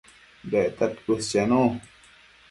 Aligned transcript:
Dectad 0.53 0.95
cuës 1.03 1.27
chenu 1.33 1.59